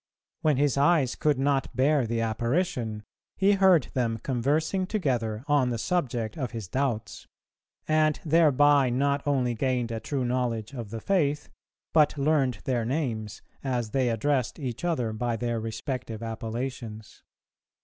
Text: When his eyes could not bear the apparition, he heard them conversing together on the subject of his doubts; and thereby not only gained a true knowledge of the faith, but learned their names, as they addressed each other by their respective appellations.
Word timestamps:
When 0.41 0.57
his 0.57 0.77
eyes 0.77 1.13
could 1.13 1.37
not 1.37 1.75
bear 1.75 2.07
the 2.07 2.21
apparition, 2.21 3.03
he 3.37 3.51
heard 3.51 3.89
them 3.93 4.17
conversing 4.17 4.87
together 4.87 5.43
on 5.47 5.69
the 5.69 5.77
subject 5.77 6.39
of 6.39 6.53
his 6.53 6.67
doubts; 6.67 7.27
and 7.87 8.19
thereby 8.25 8.89
not 8.89 9.21
only 9.27 9.53
gained 9.53 9.91
a 9.91 9.99
true 9.99 10.25
knowledge 10.25 10.73
of 10.73 10.89
the 10.89 11.01
faith, 11.01 11.49
but 11.93 12.17
learned 12.17 12.61
their 12.63 12.83
names, 12.83 13.43
as 13.63 13.91
they 13.91 14.09
addressed 14.09 14.57
each 14.57 14.83
other 14.83 15.13
by 15.13 15.35
their 15.35 15.59
respective 15.59 16.23
appellations. 16.23 17.21